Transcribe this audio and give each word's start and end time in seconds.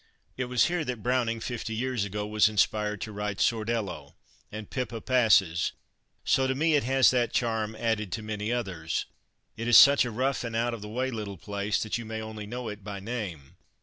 It 0.35 0.45
was 0.45 0.65
here 0.65 0.83
that 0.85 1.03
Browning 1.03 1.39
fifty 1.39 1.75
years 1.75 2.05
ago 2.05 2.25
was 2.25 2.49
inspired 2.49 3.01
to 3.01 3.11
write 3.11 3.37
'Sordello' 3.39 4.15
and 4.51 4.67
'Pippa 4.67 4.99
Passes,' 5.01 5.73
so 6.23 6.47
to 6.47 6.55
me 6.55 6.73
it 6.73 6.81
has 6.83 7.11
that 7.11 7.31
charm 7.33 7.75
added 7.75 8.11
to 8.13 8.23
many 8.23 8.51
others. 8.51 9.05
It 9.55 9.67
is 9.67 9.77
such 9.77 10.03
a 10.03 10.09
rough 10.09 10.43
and 10.43 10.55
out 10.55 10.73
of 10.73 10.81
the 10.81 10.89
way 10.89 11.11
little 11.11 11.37
place 11.37 11.79
that 11.83 11.99
you 11.99 12.05
may 12.05 12.19
only 12.19 12.47
know 12.47 12.67
it 12.67 12.83
by 12.83 12.99
name. 12.99 13.57